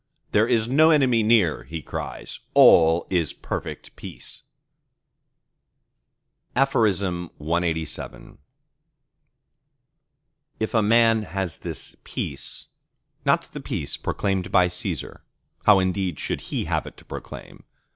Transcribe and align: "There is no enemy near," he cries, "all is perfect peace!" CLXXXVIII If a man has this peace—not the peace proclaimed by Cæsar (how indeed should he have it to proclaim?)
"There 0.31 0.47
is 0.47 0.67
no 0.67 0.89
enemy 0.89 1.21
near," 1.21 1.63
he 1.63 1.83
cries, 1.83 2.39
"all 2.55 3.05
is 3.11 3.33
perfect 3.33 3.95
peace!" 3.95 4.41
CLXXXVIII 6.55 8.37
If 10.59 10.73
a 10.73 10.81
man 10.81 11.21
has 11.21 11.59
this 11.59 11.95
peace—not 12.03 13.43
the 13.53 13.61
peace 13.61 13.97
proclaimed 13.97 14.51
by 14.51 14.69
Cæsar 14.69 15.19
(how 15.65 15.77
indeed 15.77 16.19
should 16.19 16.41
he 16.49 16.65
have 16.65 16.87
it 16.87 16.97
to 16.97 17.05
proclaim?) 17.05 17.63